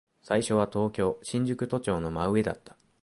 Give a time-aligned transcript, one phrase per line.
[0.23, 2.75] 最初は東京、新宿都庁の真上だった。